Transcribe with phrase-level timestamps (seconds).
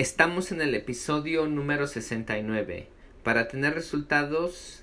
[0.00, 2.88] Estamos en el episodio número 69.
[3.22, 4.82] Para tener resultados,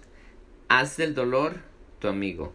[0.70, 1.56] haz del dolor
[1.98, 2.54] tu amigo.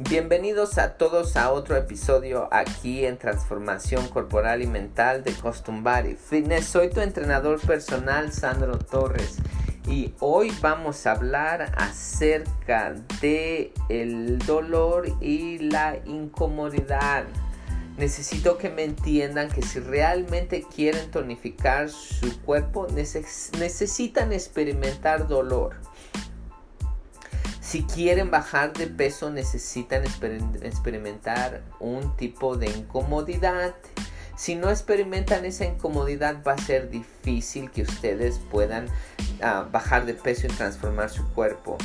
[0.00, 6.16] Bienvenidos a todos a otro episodio aquí en Transformación Corporal y Mental de Custom Body
[6.16, 6.66] Fitness.
[6.66, 9.38] Soy tu entrenador personal Sandro Torres
[9.86, 17.24] y hoy vamos a hablar acerca de el dolor y la incomodidad.
[17.96, 25.76] Necesito que me entiendan que si realmente quieren tonificar su cuerpo necesitan experimentar dolor.
[27.60, 33.74] Si quieren bajar de peso necesitan experimentar un tipo de incomodidad
[34.36, 38.86] si no experimentan esa incomodidad va a ser difícil que ustedes puedan
[39.42, 41.78] ah, bajar de peso y transformar su cuerpo.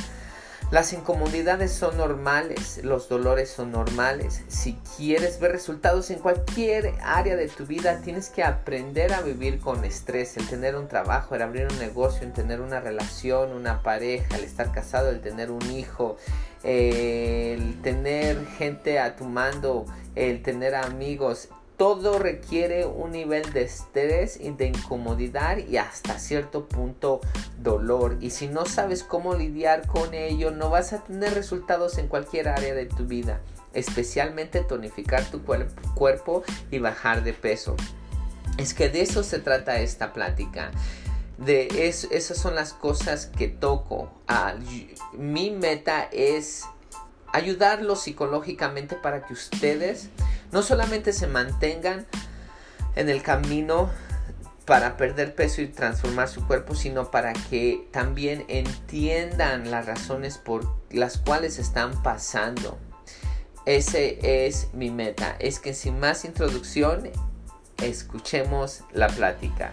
[0.70, 4.42] Las incomodidades son normales, los dolores son normales.
[4.48, 9.60] Si quieres ver resultados en cualquier área de tu vida, tienes que aprender a vivir
[9.60, 13.82] con estrés, el tener un trabajo, el abrir un negocio, el tener una relación, una
[13.82, 16.18] pareja, el estar casado, el tener un hijo,
[16.62, 21.48] el tener gente a tu mando, el tener amigos
[21.78, 27.20] todo requiere un nivel de estrés y de incomodidad y hasta cierto punto
[27.62, 28.18] dolor.
[28.20, 32.48] Y si no sabes cómo lidiar con ello, no vas a tener resultados en cualquier
[32.48, 33.40] área de tu vida,
[33.74, 37.76] especialmente tonificar tu cuerpo y bajar de peso.
[38.58, 40.72] Es que de eso se trata esta plática.
[41.38, 44.10] De esas son las cosas que toco.
[44.26, 44.54] Ah,
[45.12, 46.64] mi meta es
[47.32, 50.10] ayudarlos psicológicamente para que ustedes
[50.52, 52.06] no solamente se mantengan
[52.96, 53.90] en el camino
[54.64, 60.68] para perder peso y transformar su cuerpo, sino para que también entiendan las razones por
[60.90, 62.78] las cuales están pasando.
[63.64, 65.36] Ese es mi meta.
[65.38, 67.10] Es que sin más introducción,
[67.82, 69.72] escuchemos la plática.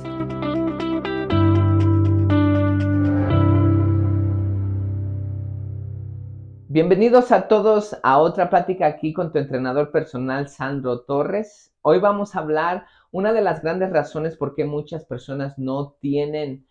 [6.73, 11.75] Bienvenidos a todos a otra plática aquí con tu entrenador personal Sandro Torres.
[11.81, 16.65] Hoy vamos a hablar una de las grandes razones por qué muchas personas no tienen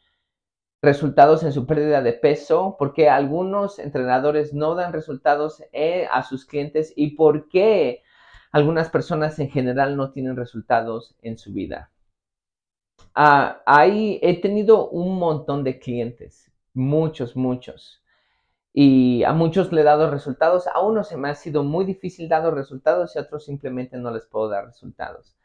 [0.81, 6.23] resultados en su pérdida de peso, por qué algunos entrenadores no dan resultados eh, a
[6.23, 8.03] sus clientes y por qué
[8.53, 11.91] algunas personas en general no tienen resultados en su vida.
[13.15, 18.01] Ah, ahí he tenido un montón de clientes, muchos, muchos
[18.73, 22.29] y a muchos le he dado resultados, a unos se me ha sido muy difícil
[22.29, 25.37] dar resultados y a otros simplemente no les puedo dar resultados.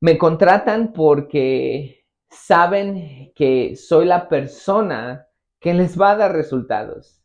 [0.00, 5.28] Me contratan porque saben que soy la persona
[5.60, 7.22] que les va a dar resultados.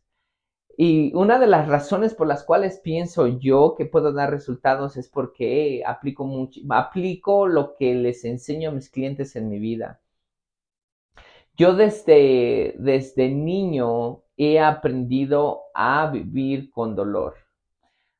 [0.76, 5.08] Y una de las razones por las cuales pienso yo que puedo dar resultados es
[5.08, 10.00] porque aplico, mucho, aplico lo que les enseño a mis clientes en mi vida.
[11.56, 17.34] Yo desde, desde niño he aprendido a vivir con dolor.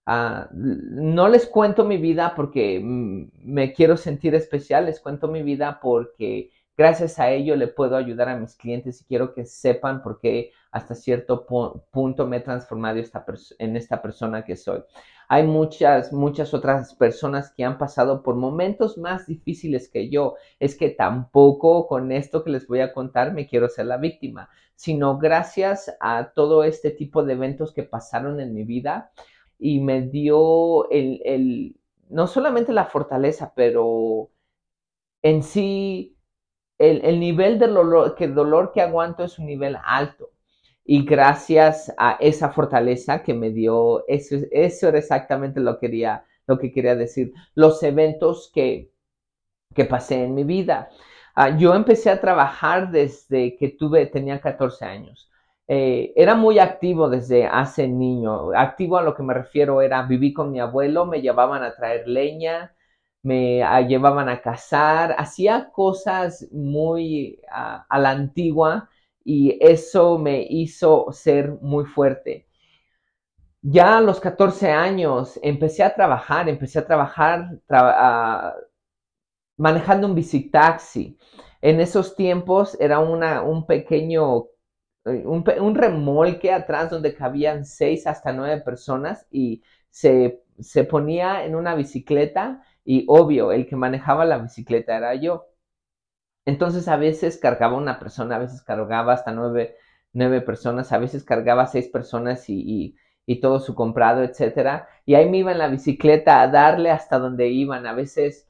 [0.05, 5.79] Ah, no les cuento mi vida porque me quiero sentir especial, les cuento mi vida
[5.81, 10.19] porque gracias a ello le puedo ayudar a mis clientes y quiero que sepan por
[10.19, 12.99] qué hasta cierto punto me he transformado
[13.59, 14.83] en esta persona que soy.
[15.35, 20.35] Hay muchas, muchas otras personas que han pasado por momentos más difíciles que yo.
[20.61, 24.51] Es que tampoco con esto que les voy a contar me quiero ser la víctima,
[24.75, 29.11] sino gracias a todo este tipo de eventos que pasaron en mi vida
[29.59, 31.77] y me dio el,
[32.11, 34.29] no solamente la fortaleza, pero
[35.23, 36.15] en sí
[36.77, 40.32] el, nivel de dolor que, dolor que aguanto es un nivel alto.
[40.85, 46.59] Y gracias a esa fortaleza que me dio, eso, eso era exactamente lo, quería, lo
[46.59, 48.91] que quería decir, los eventos que,
[49.75, 50.91] que pasé en mi vida.
[51.35, 55.31] Ah, yo empecé a trabajar desde que tuve, tenía 14 años.
[55.69, 58.51] Eh, era muy activo desde hace niño.
[58.55, 62.07] Activo a lo que me refiero era viví con mi abuelo, me llevaban a traer
[62.09, 62.75] leña,
[63.23, 68.91] me llevaban a cazar, hacía cosas muy ah, a la antigua
[69.25, 72.47] y eso me hizo ser muy fuerte.
[73.63, 77.61] Ya a los 14 años empecé a trabajar, empecé a trabajar
[79.57, 81.17] manejando un bicitaxi.
[81.61, 84.47] En esos tiempos era una, un pequeño,
[85.05, 91.55] eh, un, remolque atrás donde cabían seis hasta nueve personas y se, se ponía en
[91.55, 95.47] una bicicleta y obvio, el que manejaba la bicicleta era yo.
[96.45, 99.77] Entonces a veces cargaba una persona, a veces cargaba hasta nueve,
[100.13, 102.97] nueve personas, a veces cargaba seis personas y,
[103.27, 104.89] y, todo su comprado, etcétera.
[105.07, 107.87] Y ahí me iba en la bicicleta a darle hasta donde iban.
[107.87, 108.49] A veces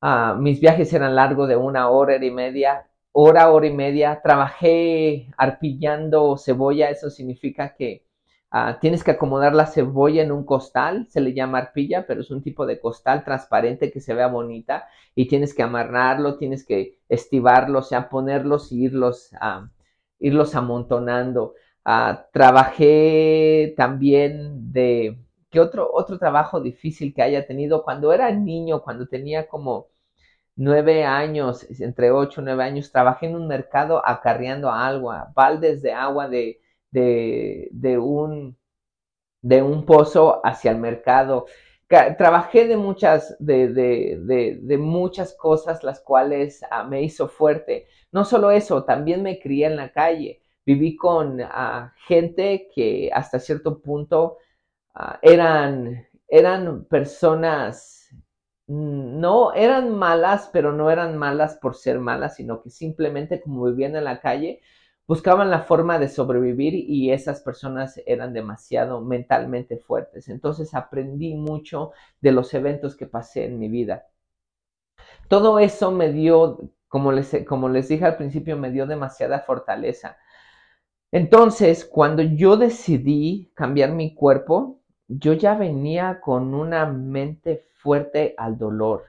[0.00, 4.20] ah, mis viajes eran largos de una hora, y media, hora, hora y media.
[4.22, 8.07] Trabajé arpillando cebolla, eso significa que
[8.50, 12.30] Ah, tienes que acomodar la cebolla en un costal, se le llama arpilla, pero es
[12.30, 16.98] un tipo de costal transparente que se vea bonita y tienes que amarrarlo, tienes que
[17.10, 19.30] estivarlo, o sea, ponerlos y irlos,
[20.18, 21.54] irlos amontonando.
[21.84, 25.18] Ah, trabajé también de,
[25.50, 27.82] ¿qué otro, otro trabajo difícil que haya tenido?
[27.82, 29.88] Cuando era niño, cuando tenía como
[30.56, 35.92] nueve años, entre ocho y nueve años, trabajé en un mercado acarreando agua, baldes de
[35.92, 38.56] agua de de, un,
[39.42, 41.46] de un pozo hacia el mercado.
[41.88, 47.86] Trabajé de muchas, de, de, muchas cosas las cuales ah, me hizo fuerte.
[48.12, 50.42] No solo eso, también me crié en la calle.
[50.66, 54.36] Viví con ah, gente que hasta cierto punto
[54.94, 58.10] ah, eran, eran personas,
[58.66, 63.64] mm, no eran malas, pero no eran malas por ser malas, sino que simplemente como
[63.64, 64.60] vivían en la calle,
[65.08, 70.28] buscaban la forma de sobrevivir y esas personas eran demasiado mentalmente fuertes.
[70.28, 74.06] Entonces aprendí mucho de los eventos que pasé en mi vida.
[75.28, 80.18] Todo eso me dio, como les, como les dije al principio, me dio demasiada fortaleza.
[81.10, 88.58] Entonces, cuando yo decidí cambiar mi cuerpo, yo ya venía con una mente fuerte al
[88.58, 89.06] dolor.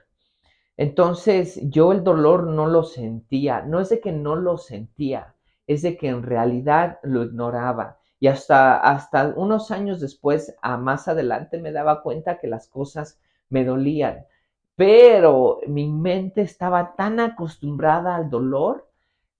[0.78, 3.60] Entonces, yo el dolor no lo sentía.
[3.62, 5.34] No es de que no lo sentía,
[5.70, 7.98] es de que en realidad lo ignoraba.
[8.18, 13.20] Y hasta, hasta unos años después, a más adelante, me daba cuenta que las cosas
[13.50, 14.26] me dolían.
[14.74, 18.90] Pero mi mente estaba tan acostumbrada al dolor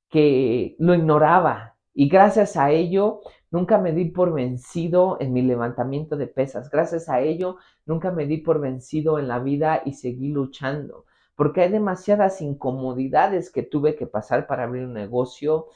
[0.09, 1.75] que lo ignoraba.
[1.93, 6.71] Y gracias a ello, nunca me di por vencido en mi levantamiento de pesas.
[6.71, 7.57] Gracias a ello,
[7.87, 11.07] nunca me di por vencido en la vida y seguí luchando.
[11.41, 15.69] Porque hay demasiadas incomodidades que tuve que pasar para abrir un negocio,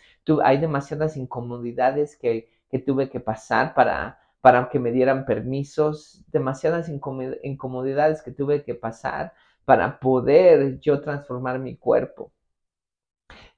[0.42, 2.50] hay demasiadas incomodidades que,
[2.84, 9.32] tuve que pasar para, para que me dieran permisos, demasiadas incomodidades que tuve que pasar
[9.64, 12.30] para poder yo transformar mi cuerpo.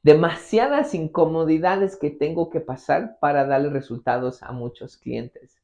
[0.01, 5.61] Demasiadas incomodidades que tengo que pasar para darle resultados a muchos clientes.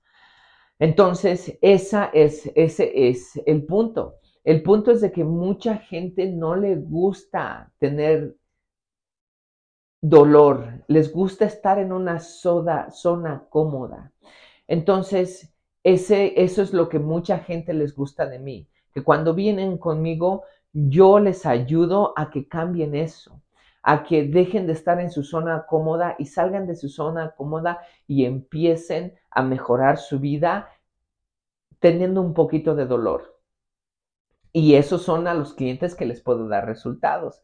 [0.81, 4.19] Entonces, esa es, ese es el punto.
[4.45, 8.37] El punto es de que mucha gente no le gusta tener
[10.01, 14.13] dolor, les gusta estar en una soda, zona cómoda.
[14.67, 19.79] Entonces, ese, eso es lo que mucha gente les gusta de mí, que cuando vienen
[19.79, 23.41] conmigo, yo les ayudo a que cambien eso,
[23.83, 27.81] a que dejen de estar en su zona cómoda y salgan de su zona cómoda
[28.09, 30.69] y empiecen a mejorar su vida
[31.79, 33.32] teniendo un poquito de dolor.
[34.53, 37.43] Y esos son a los clientes que les puedo dar resultados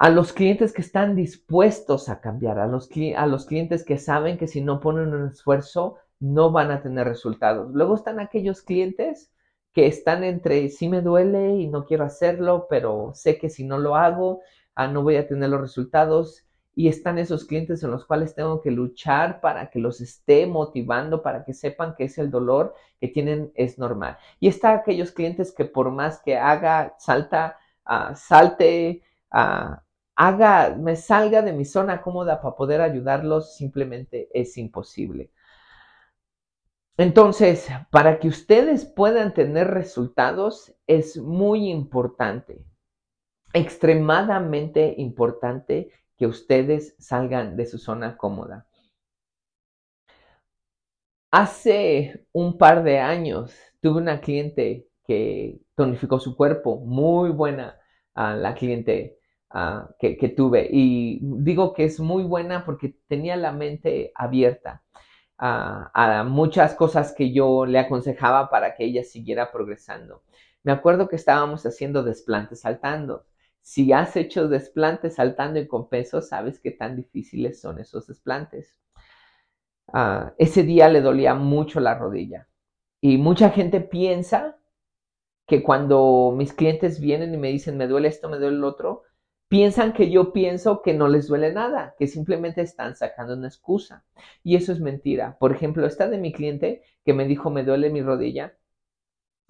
[0.00, 4.38] a los clientes que están dispuestos a cambiar, a los, a los clientes que saben
[4.38, 7.70] que si no ponen un esfuerzo no van a tener resultados.
[7.74, 9.30] Luego están aquellos clientes
[9.74, 13.76] que están entre sí me duele y no quiero hacerlo, pero sé que si no
[13.76, 14.40] lo hago
[14.74, 16.46] ah, no voy a tener los resultados.
[16.74, 21.22] Y están esos clientes en los cuales tengo que luchar para que los esté motivando,
[21.22, 24.18] para que sepan que es el dolor que tienen es normal.
[24.38, 27.58] Y está aquellos clientes que por más que haga, salta,
[27.88, 29.76] uh, salte, uh,
[30.14, 35.30] haga, me salga de mi zona cómoda para poder ayudarlos, simplemente es imposible.
[37.00, 42.62] Entonces, para que ustedes puedan tener resultados, es muy importante,
[43.54, 48.66] extremadamente importante que ustedes salgan de su zona cómoda.
[51.30, 56.76] Hace un par de años tuve una cliente que tonificó su cuerpo.
[56.84, 57.80] Muy buena
[58.14, 59.18] la cliente
[59.98, 60.68] que, tuve.
[60.70, 64.82] Y digo que es muy buena porque tenía la mente abierta
[65.38, 70.22] a muchas cosas que yo le aconsejaba para que ella siguiera progresando.
[70.64, 73.24] Me acuerdo que estábamos haciendo desplantes saltando.
[73.62, 78.76] Si has hecho desplantes saltando y con peso, sabes qué tan difíciles son esos desplantes.
[79.92, 82.48] Ah, ese día le dolía mucho la rodilla.
[83.00, 84.58] Y mucha gente piensa
[85.46, 89.02] que cuando mis clientes vienen y me dicen, me duele esto, me duele el otro,
[89.48, 94.04] piensan que yo pienso que no les duele nada, que simplemente están sacando una excusa.
[94.44, 95.36] Y eso es mentira.
[95.40, 98.54] Por ejemplo, esta de mi cliente que me dijo, me duele mi rodilla,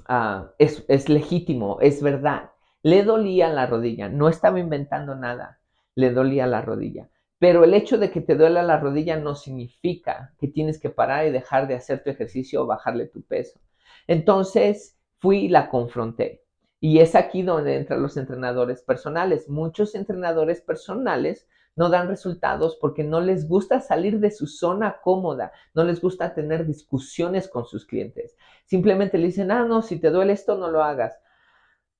[0.06, 2.50] ah, es legítimo, es verdad.
[2.82, 5.60] Le dolía la rodilla, no estaba inventando nada,
[5.94, 7.08] le dolía la rodilla.
[7.38, 11.26] Pero el hecho de que te duela la rodilla no significa que tienes que parar
[11.26, 13.60] y dejar de hacer tu ejercicio o bajarle tu peso.
[14.06, 16.44] Entonces fui y la confronté.
[16.80, 19.48] Y es aquí donde entran los entrenadores personales.
[19.48, 21.46] Muchos entrenadores personales
[21.76, 26.34] no dan resultados porque no les gusta salir de su zona cómoda, no les gusta
[26.34, 28.36] tener discusiones con sus clientes.
[28.66, 31.18] Simplemente le dicen, ah, no, si te duele esto, no lo hagas.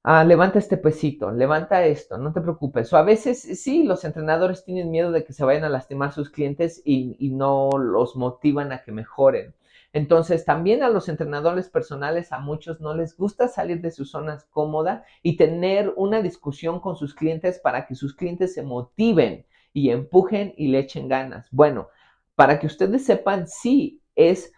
[0.03, 2.91] Ah, levanta este pesito, levanta esto, no te preocupes.
[2.93, 6.31] O a veces sí, los entrenadores tienen miedo de que se vayan a lastimar sus
[6.31, 9.55] clientes y, y no los motivan a que mejoren.
[9.93, 14.45] Entonces, también a los entrenadores personales, a muchos no les gusta salir de sus zonas
[14.51, 19.91] cómodas y tener una discusión con sus clientes para que sus clientes se motiven y
[19.91, 21.47] empujen y le echen ganas.
[21.51, 21.89] Bueno,
[22.37, 24.53] para que ustedes sepan, sí es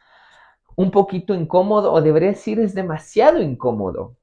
[0.77, 4.17] un poquito incómodo o debería decir es demasiado incómodo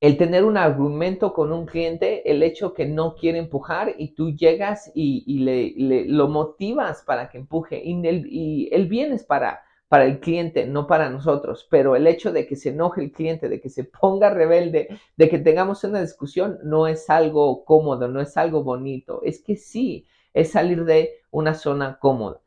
[0.00, 4.30] el tener un argumento con un cliente, el hecho que no quiere empujar y tú
[4.30, 7.80] llegas y, le, lo motivas para que empuje.
[7.82, 12.06] Y el, y el bien es para, para el cliente, no para nosotros, pero el
[12.06, 15.82] hecho de que se enoje el cliente, de que se ponga rebelde, de que tengamos
[15.84, 20.84] una discusión, no es algo cómodo, no es algo bonito, es que sí, es salir
[20.84, 22.42] de una zona cómoda.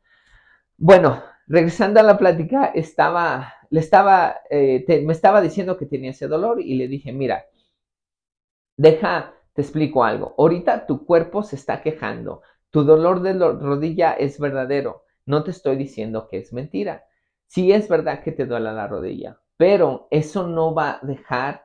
[0.76, 6.28] Bueno, regresando a la plática, estaba le estaba, eh, me estaba diciendo que tenía ese
[6.28, 7.46] dolor y le dije, mira,
[8.76, 10.34] deja, te explico algo.
[10.38, 12.42] Ahorita tu cuerpo se está quejando.
[12.70, 15.04] Tu dolor de rodilla es verdadero.
[15.26, 17.04] No te estoy diciendo que es mentira.
[17.46, 21.64] Sí es verdad que te duele la rodilla, pero eso no va a dejar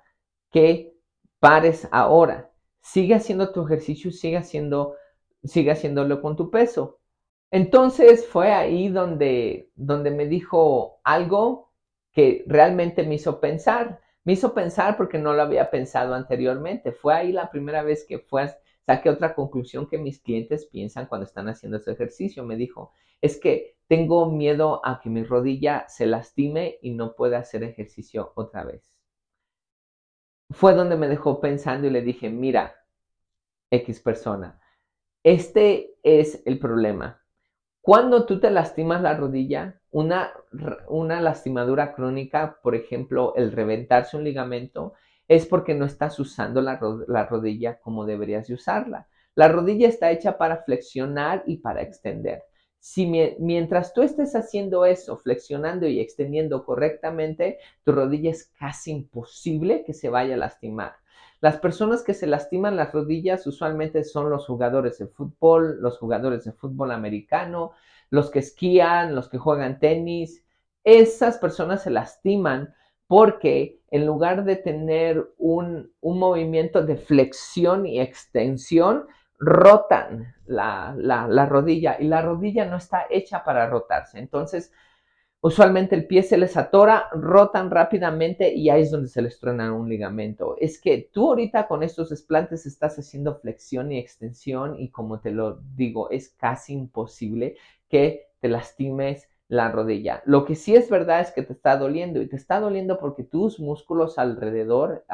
[0.51, 0.95] que
[1.39, 2.51] pares ahora.
[2.81, 4.95] Sigue haciendo tu ejercicio, sigue haciendo,
[5.43, 6.99] sigue haciéndolo con tu peso.
[7.51, 11.64] Entonces fue ahí donde, donde me dijo algo
[12.15, 13.99] que realmente me hizo pensar.
[14.23, 16.93] Me hizo pensar porque no lo había pensado anteriormente.
[16.93, 18.49] Fue ahí la primera vez que fue,
[18.85, 22.43] saqué otra conclusión que mis clientes piensan cuando están haciendo ese ejercicio.
[22.43, 27.39] Me dijo, es que tengo miedo a que mi rodilla se lastime y no pueda
[27.39, 28.89] hacer ejercicio otra vez.
[30.51, 32.75] Fue donde me dejó pensando y le dije, mira,
[33.69, 34.61] X persona,
[35.23, 37.24] este es el problema.
[37.85, 40.33] Cuando tú te lastimas la rodilla, una,
[40.87, 44.93] una lastimadura crónica, por ejemplo, el reventarse un ligamento,
[45.27, 46.77] es porque no estás usando la,
[47.29, 49.07] rodilla como deberías de usarla.
[49.35, 52.45] La rodilla está hecha para flexionar y para extender.
[52.79, 53.05] Si
[53.37, 59.93] mientras tú estés haciendo eso, flexionando y extendiendo correctamente, tu rodilla es casi imposible que
[59.93, 60.95] se vaya a lastimar.
[61.45, 66.43] Las personas que se lastiman las rodillas usualmente son los jugadores de fútbol, los jugadores
[66.43, 67.73] de fútbol americano,
[68.09, 70.43] los que esquían, los que juegan tenis.
[70.83, 72.73] Esas personas se lastiman
[73.05, 79.05] porque en lugar de tener un, movimiento de flexión y extensión,
[79.37, 84.17] rotan la, la, rodilla y la rodilla no está hecha para rotarse.
[84.17, 84.73] Entonces,
[85.45, 89.71] Usualmente el pie se les atora, rotan rápidamente y ahí es donde se les truena
[89.73, 90.55] un ligamento.
[90.59, 95.29] Es que tú ahorita con estos desplantes estás haciendo flexión y extensión y como te
[95.29, 100.23] lo digo, es casi imposible que te lastimes la rodilla.
[100.25, 103.21] Lo que sí es verdad es que te está doliendo y te está doliendo porque
[103.21, 105.05] tus músculos alrededor,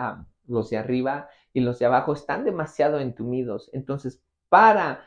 [0.48, 3.70] los de arriba y los de abajo, están demasiado entumidos.
[3.74, 5.04] Entonces, para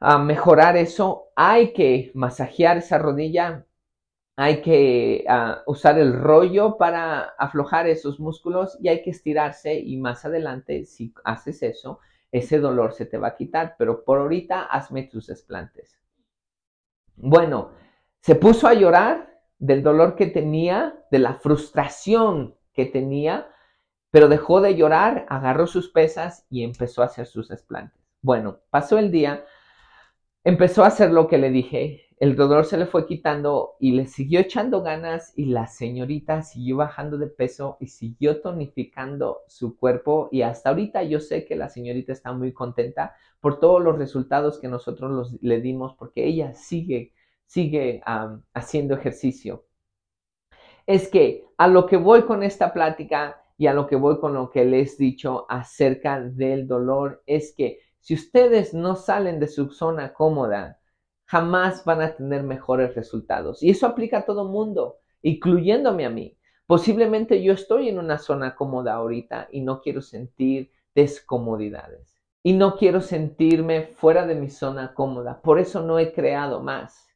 [0.00, 3.66] mejorar eso, hay que masajear esa rodilla
[4.40, 9.98] hay que ah, usar el rollo para aflojar esos músculos y hay que estirarse y
[9.98, 12.00] más adelante, si haces eso,
[12.32, 15.98] ese dolor se te va a quitar, pero por ahorita hazme tus desplantes.
[17.16, 17.72] Bueno,
[18.20, 23.46] se puso a llorar del dolor que tenía, de la frustración que tenía,
[24.10, 28.00] pero dejó de llorar, agarró sus pesas y empezó a hacer sus desplantes.
[28.22, 29.44] Bueno, pasó el día,
[30.44, 34.06] empezó a hacer lo que le dije, el dolor se le fue quitando y le
[34.06, 40.28] siguió echando ganas y la señorita siguió bajando de peso y siguió tonificando su cuerpo
[40.30, 44.58] y hasta ahorita yo sé que la señorita está muy contenta por todos los resultados
[44.60, 47.14] que nosotros le dimos porque ella sigue,
[47.46, 48.02] sigue
[48.52, 49.64] haciendo ejercicio.
[50.86, 54.34] Es que a lo que voy con esta plática y a lo que voy con
[54.34, 59.48] lo que les he dicho acerca del dolor es que si ustedes no salen de
[59.48, 60.79] su zona cómoda,
[61.30, 63.62] jamás van a tener mejores resultados.
[63.62, 66.36] Y eso aplica a todo mundo, incluyéndome a mí.
[66.66, 72.16] Posiblemente yo estoy en una zona cómoda ahorita y no quiero sentir descomodidades.
[72.42, 75.40] Y no quiero sentirme fuera de mi zona cómoda.
[75.40, 77.06] Por eso no he creado más.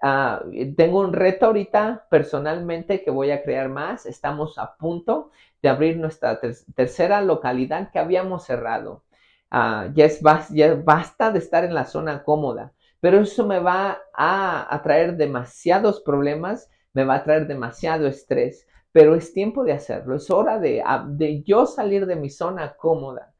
[0.00, 0.44] Ah,
[0.76, 4.06] tengo un reto ahorita personalmente que voy a crear más.
[4.06, 6.38] Estamos a punto de abrir nuestra
[6.76, 9.02] tercera localidad que habíamos cerrado.
[9.50, 13.98] Ah, ya, es, ya basta de estar en la zona cómoda pero eso me va
[14.14, 20.16] a, traer demasiados problemas, me va a traer demasiado estrés, pero es tiempo de hacerlo,
[20.16, 23.34] es hora de, de yo salir de mi zona cómoda.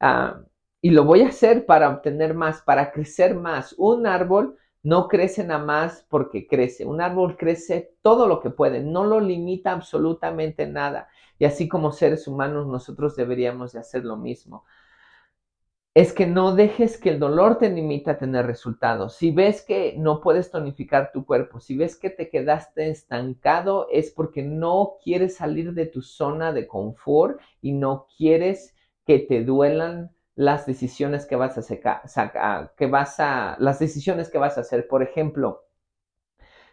[0.00, 0.42] Ah,
[0.82, 3.74] y lo voy a hacer para obtener más, para crecer más.
[3.76, 6.86] Un árbol no crece nada más porque crece.
[6.86, 11.08] Un árbol crece todo lo que puede, no lo limita absolutamente nada.
[11.38, 14.64] Y así como seres humanos nosotros deberíamos de hacer lo mismo
[15.94, 19.16] es que no dejes que el dolor te limite a tener resultados.
[19.16, 24.10] Si ves que no puedes tonificar tu cuerpo, si ves que te quedaste estancado, es
[24.12, 30.12] porque no quieres salir de tu zona de confort y no quieres que te duelan
[30.36, 34.86] las decisiones que vas a sacar, que vas a, las decisiones que vas a hacer.
[34.86, 35.64] Por ejemplo,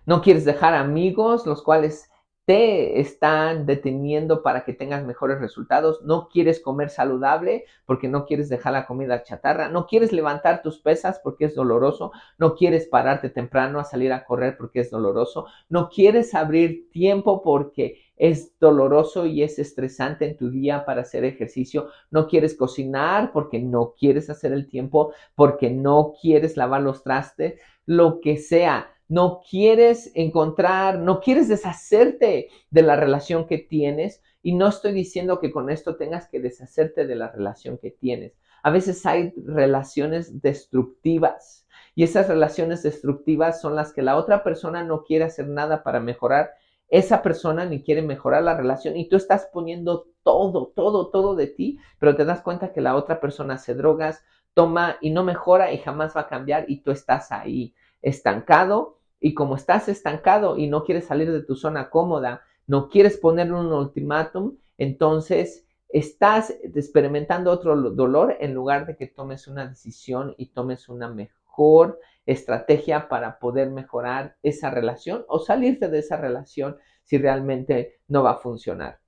[0.06, 2.12] no quieres dejar amigos los cuales
[2.48, 8.48] te están deteniendo para que tengas mejores resultados, no quieres comer saludable porque no quieres
[8.48, 13.30] dejar la comida chatarra, no quieres levantar tus pesas porque es doloroso, no quieres pararte
[13.30, 19.26] temprano a salir a correr porque es doloroso, no quieres abrir tiempo porque es doloroso
[19.26, 24.30] y es estresante en tu día para hacer ejercicio, no quieres cocinar porque no quieres
[24.30, 31.00] hacer el tiempo, porque no quieres lavar los trastes, lo que sea no quieres encontrar,
[31.00, 34.22] no quieres deshacerte de la relación que tienes.
[34.42, 38.34] Y no estoy diciendo que con esto tengas que deshacerte de la relación que tienes.
[38.64, 41.66] A veces hay relaciones destructivas
[41.96, 46.00] y esas relaciones destructivas son las que la otra persona no quiere hacer nada para
[46.00, 46.52] mejorar.
[46.90, 51.48] Esa persona ni quiere mejorar la relación y tú estás poniendo todo, todo, todo de
[51.48, 55.72] ti, pero te das cuenta que la otra persona hace drogas, toma y no mejora
[55.72, 60.68] y jamás va a cambiar y tú estás ahí estancado y como estás estancado y
[60.68, 67.52] no quieres salir de tu zona cómoda, no quieres poner un ultimátum, entonces estás experimentando
[67.52, 73.40] otro dolor en lugar de que tomes una decisión y tomes una mejor estrategia para
[73.40, 79.00] poder mejorar esa relación o salirte de esa relación si realmente no va a funcionar.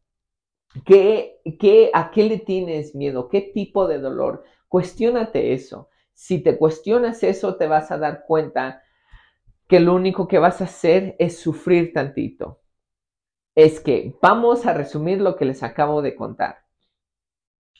[0.85, 3.27] ¿Qué, qué, ¿A qué le tienes miedo?
[3.27, 4.43] ¿Qué tipo de dolor?
[4.67, 5.89] Cuestiónate eso.
[6.13, 8.83] Si te cuestionas eso, te vas a dar cuenta
[9.69, 12.59] que lo único que vas a hacer es sufrir tantito.
[13.53, 16.65] Es que vamos a resumir lo que les acabo de contar.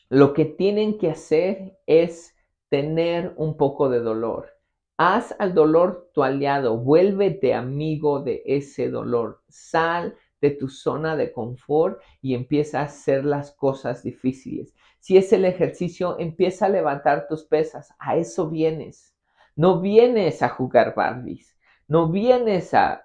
[0.08, 2.36] Lo que tienen que hacer es
[2.68, 4.50] tener un poco de dolor.
[4.98, 9.42] Haz al dolor tu aliado, vuélvete amigo de ese dolor.
[9.48, 14.76] Sal de tu zona de confort y empieza a hacer las cosas difíciles.
[15.00, 17.92] Si es el ejercicio, empieza a levantar tus pesas.
[17.98, 19.16] A eso vienes.
[19.56, 21.56] No vienes a jugar Barbies.
[21.90, 23.04] No vienes a,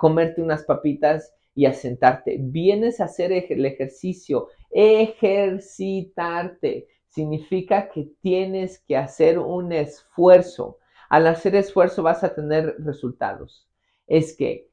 [0.00, 2.36] comerte unas papitas y a sentarte.
[2.38, 6.88] Vienes a hacer el ejercicio, ejercitarte.
[7.08, 10.76] Significa que tienes que hacer un esfuerzo.
[11.08, 13.66] Al hacer esfuerzo vas a tener resultados.
[14.06, 14.68] Es que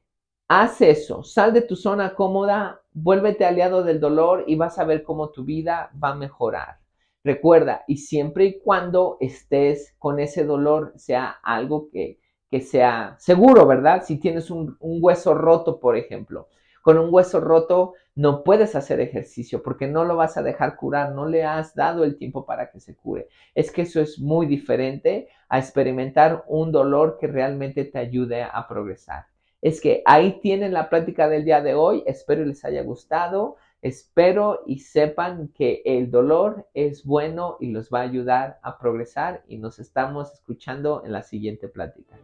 [0.46, 5.02] haz eso, sal de tu zona cómoda, vuélvete aliado del dolor y vas a ver
[5.02, 6.80] cómo tu vida va a mejorar.
[7.24, 13.66] Recuerda, y siempre y cuando estés con ese dolor, sea algo que que sea seguro,
[13.66, 14.02] ¿verdad?
[14.04, 16.48] Si tienes un, hueso roto, por ejemplo.
[16.82, 21.12] Con un hueso roto no puedes hacer ejercicio porque no lo vas a dejar curar,
[21.12, 23.28] no le has dado el tiempo para que se cure.
[23.54, 28.66] Es que eso es muy diferente a experimentar un dolor que realmente te ayude a
[28.66, 29.26] progresar.
[29.60, 32.02] Es que ahí tienen la práctica del día de hoy.
[32.06, 33.56] Espero les haya gustado.
[33.80, 39.44] Espero y sepan que el dolor es bueno y los va a ayudar a progresar
[39.46, 42.16] y nos estamos escuchando en la siguiente plática.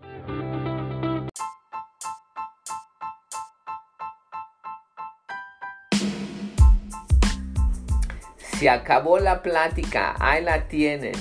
[8.39, 11.15] Se acabó la plática, ahí la tienen.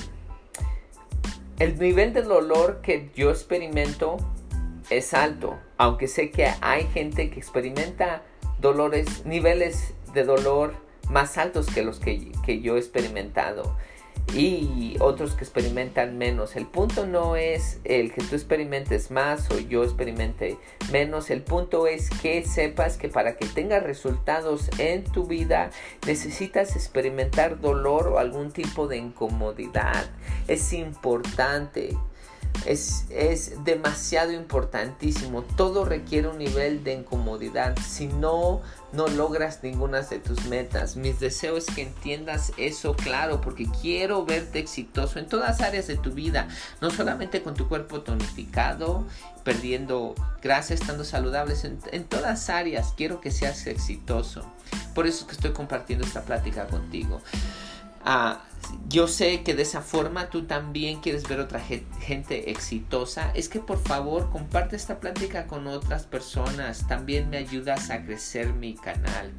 [1.60, 4.16] El nivel de dolor que yo experimento
[4.90, 8.22] es alto, aunque sé que hay gente que experimenta
[8.60, 10.74] dolores, niveles de dolor
[11.10, 13.76] más altos que los que, que yo he experimentado
[14.32, 16.56] y otros que experimentan menos.
[16.56, 20.56] El punto no es el que tú experimentes más o yo experimente
[20.90, 21.30] menos.
[21.30, 25.70] El punto es que sepas que para que tengas resultados en tu vida
[26.06, 30.10] necesitas experimentar dolor o algún tipo de incomodidad.
[30.48, 31.96] Es importante
[32.66, 33.06] es,
[33.64, 35.42] demasiado importantísimo.
[35.42, 37.76] Todo requiere un nivel de incomodidad.
[37.78, 38.62] Si no,
[38.92, 40.96] no logras ninguna de tus metas.
[40.96, 45.96] Mis deseos es que entiendas eso claro, porque quiero verte exitoso en todas áreas de
[45.96, 46.48] tu vida.
[46.80, 49.04] No solamente con tu cuerpo tonificado,
[49.44, 51.64] perdiendo grasa, estando saludables.
[51.64, 54.50] En, en todas áreas quiero que seas exitoso.
[54.94, 57.20] Por eso es que estoy compartiendo esta plática contigo.
[58.04, 58.44] Ah,
[58.88, 63.30] yo sé que de esa forma tú también quieres ver otra gente exitosa.
[63.34, 66.86] Es que por favor comparte esta plática con otras personas.
[66.86, 69.32] También me ayudas a crecer mi canal.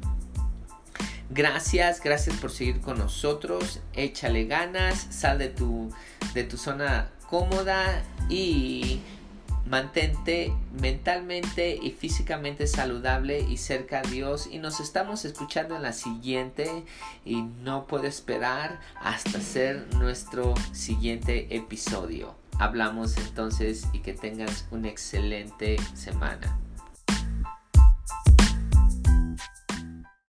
[1.30, 3.80] Gracias, gracias por seguir con nosotros.
[3.94, 5.90] Échale ganas, sal de tu,
[6.34, 9.00] de tu zona cómoda y
[9.66, 15.92] Mantente mentalmente y físicamente saludable y cerca a Dios y nos estamos escuchando en la
[15.92, 16.84] siguiente
[17.24, 22.36] y no puedo esperar hasta hacer nuestro siguiente episodio.
[22.58, 26.58] Hablamos entonces y que tengas una excelente semana.